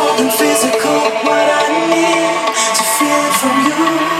more 0.00 0.16
than 0.16 0.30
physical. 0.30 0.98
What 1.26 1.48
I 1.60 1.66
need 1.92 2.46
to 2.76 2.82
feel 2.96 3.26
from 3.40 3.56
you. 3.66 4.19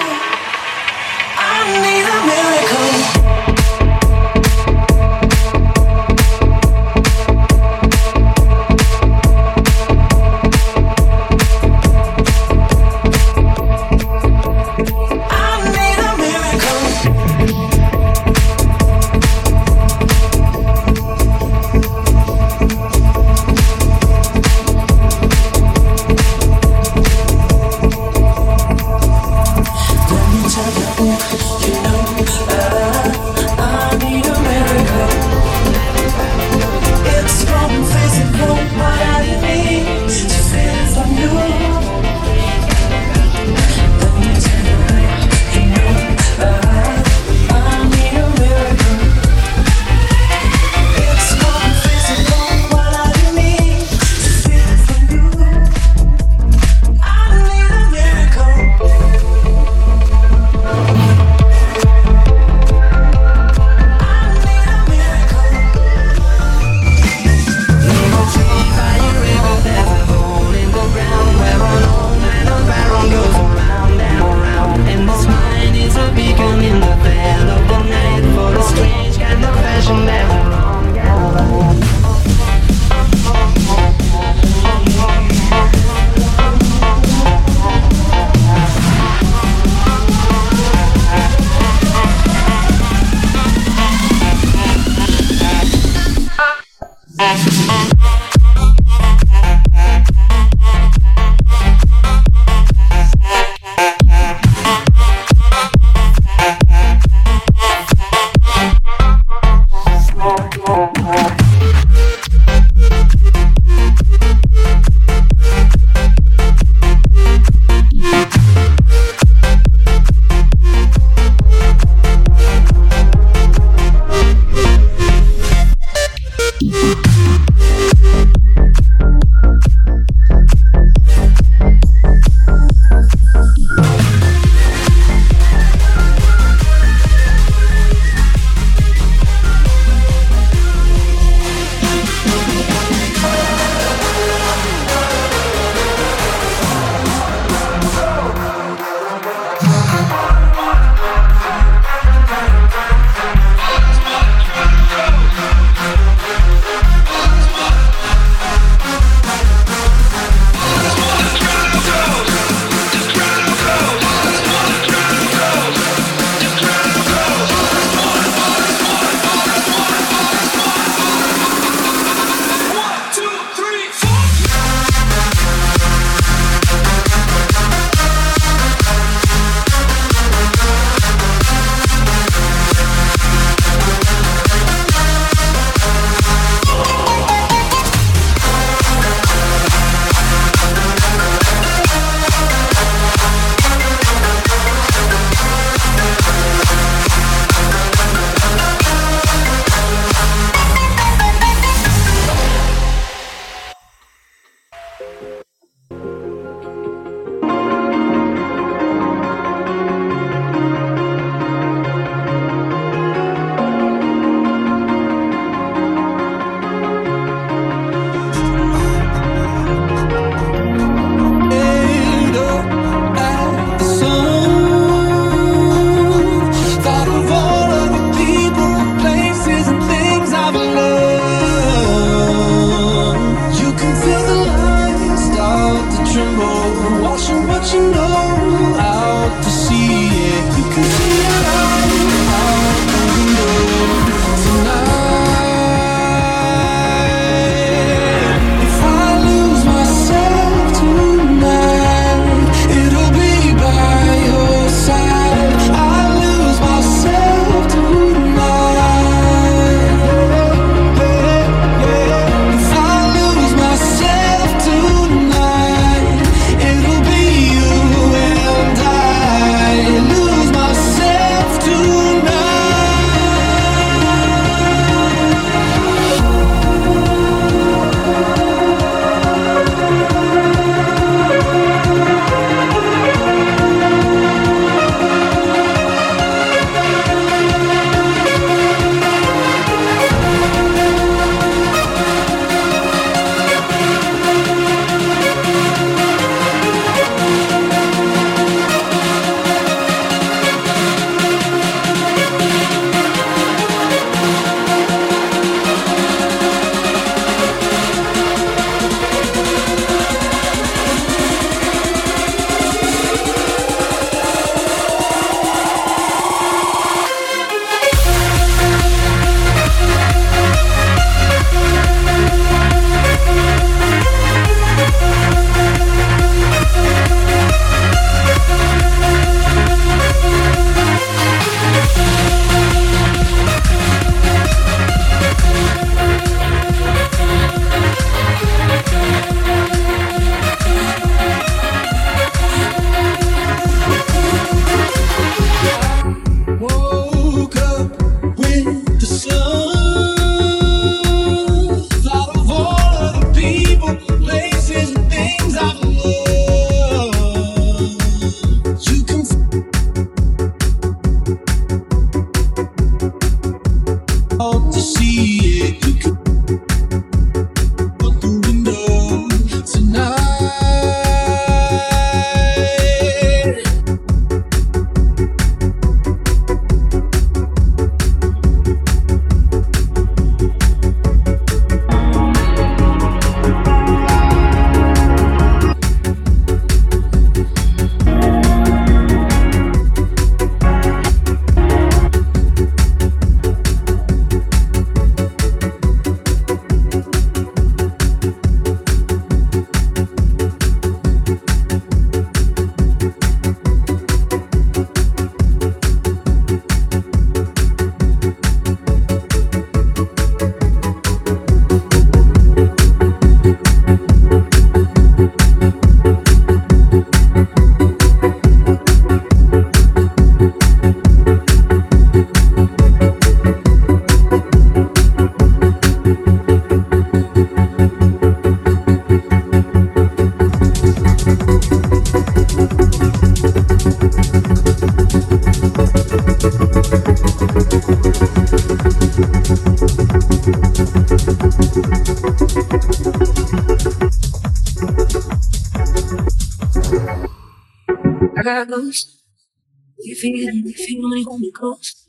Me 451.51 451.53
close. 451.53 452.09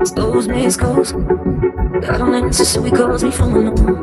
Expose 0.00 0.48
me, 0.48 0.66
expose. 0.66 1.12
God 1.12 2.20
on 2.20 2.34
answer, 2.34 2.64
so 2.64 2.82
he 2.82 2.90
calls 2.90 3.24
me 3.24 3.30
from 3.30 3.54
alone. 3.54 4.02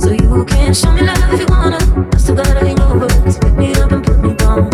So 0.00 0.10
you 0.10 0.44
can 0.44 0.74
show 0.74 0.92
me 0.92 1.02
love 1.02 1.32
if 1.32 1.40
you 1.40 1.46
wanna. 1.48 1.78
I 2.12 2.16
still 2.18 2.36
got 2.36 2.48
a 2.48 2.66
hangover. 2.66 3.08
So 3.30 3.40
pick 3.40 3.54
me 3.54 3.74
up 3.74 3.92
and 3.92 4.04
put 4.04 4.18
me 4.20 4.34
down. 4.34 4.70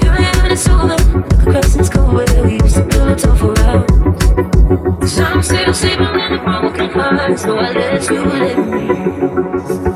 Here 0.00 0.12
I 0.12 0.22
am 0.30 0.44
and 0.44 0.52
it's 0.52 0.68
over. 0.68 0.94
A 0.94 1.50
crescent's 1.50 1.88
cold 1.88 2.14
where 2.14 2.44
we 2.44 2.52
used 2.52 2.76
to 2.76 2.84
build 2.84 3.08
a 3.10 3.16
tough 3.16 3.42
around. 3.42 5.08
Some 5.08 5.42
still 5.42 5.74
sleeping 5.74 6.14
in 6.24 6.32
the 6.32 6.40
broken 6.44 6.90
heart. 6.90 7.38
So 7.38 7.56
I 7.58 7.72
let 7.72 8.10
you 8.10 8.24
let 8.24 8.58
me. 8.68 9.93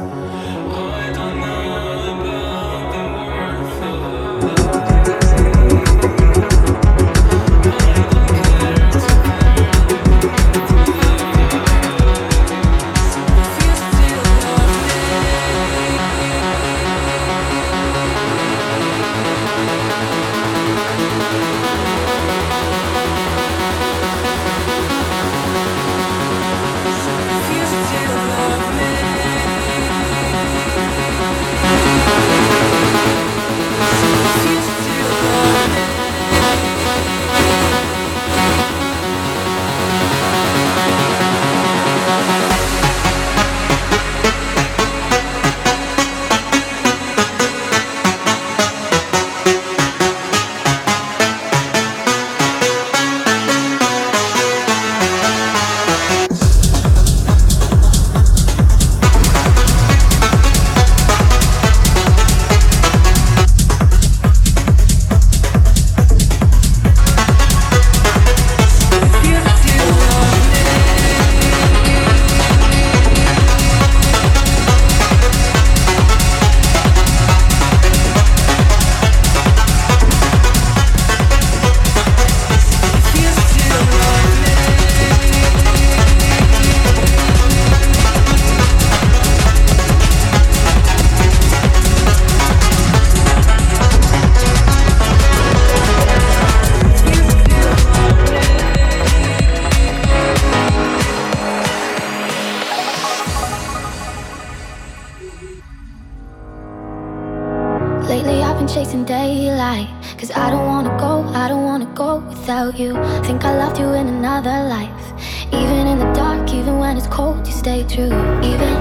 when 116.89 116.97
it's 116.97 117.07
cold, 117.09 117.47
you 117.47 117.53
stay 117.53 117.85
true. 117.85 118.07
Even, 118.51 118.73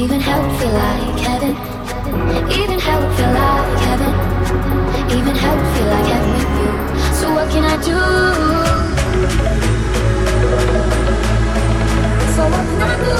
even 0.00 0.20
hell 0.20 0.44
feel 0.58 0.72
like 0.84 1.18
heaven. 1.18 1.50
Even 2.60 2.78
hell 2.78 3.02
feel 3.16 3.32
like 3.32 3.78
heaven. 3.88 4.12
Even 5.18 5.34
hell 5.34 5.58
feel 5.74 5.88
like 5.94 6.06
heaven 6.12 6.30
with 6.36 6.52
you. 6.60 6.70
So 7.18 7.26
what 7.34 7.50
can 7.50 7.64
I 7.64 7.76
do? 7.90 7.98
So 12.34 12.42
what 12.52 12.64
can 12.70 12.82
I 12.82 12.94
do? 13.04 13.16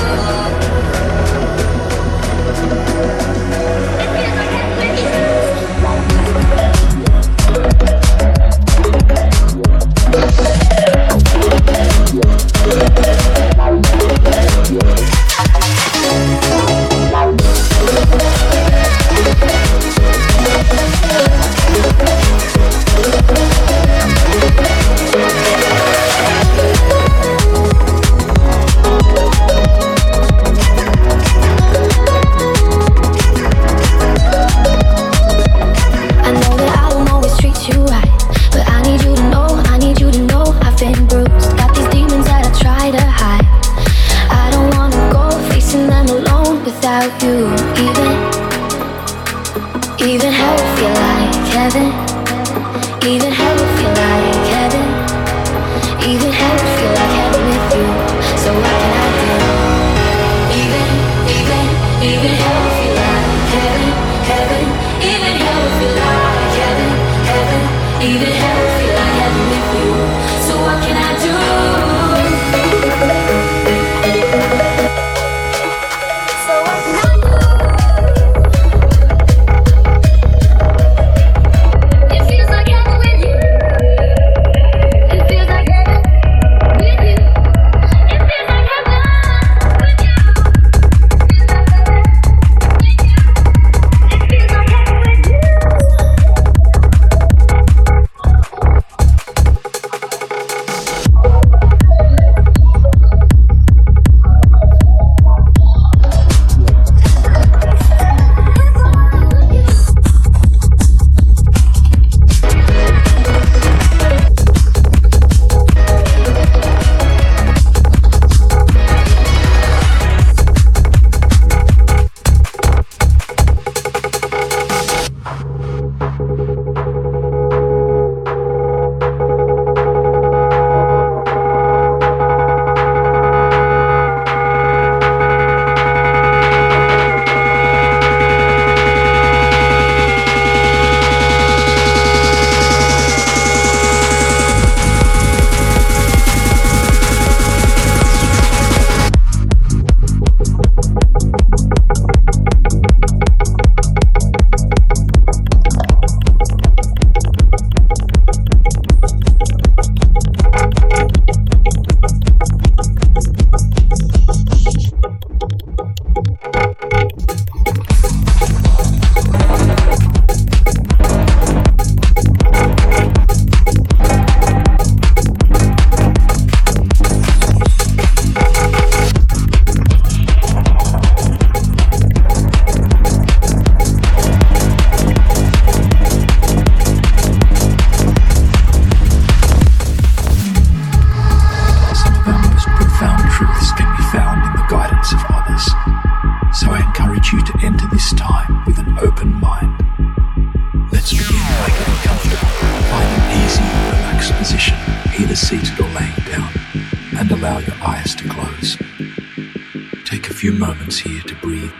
to 211.26 211.34
breathe 211.36 211.72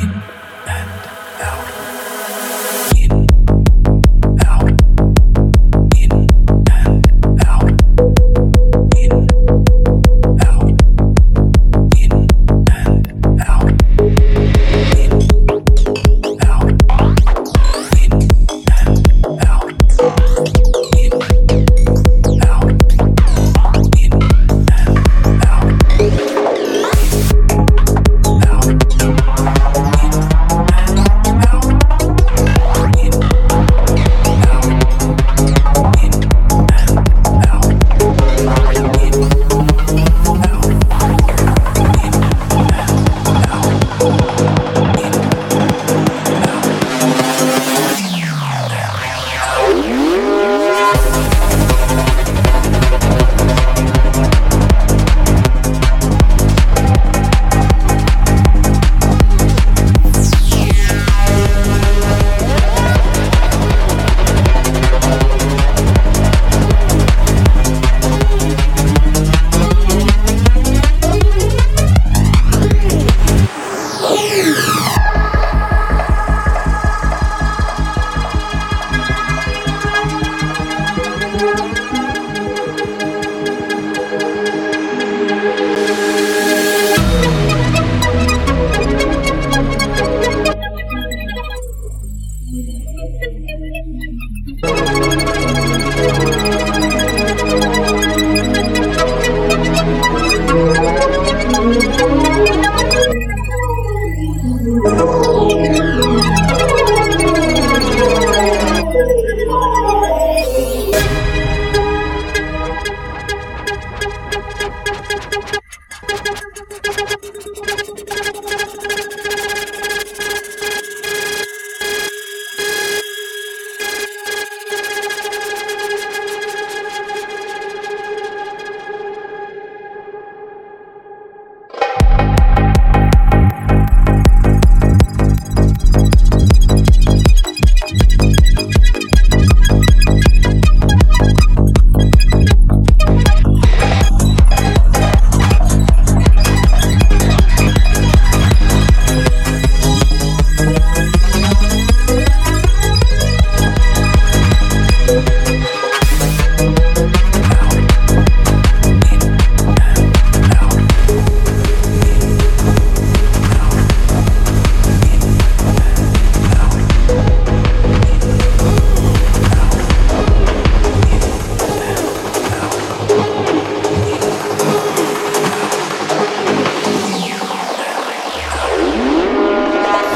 in. 0.00 0.33